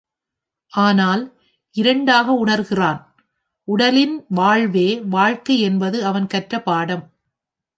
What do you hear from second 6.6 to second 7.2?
பாடம்.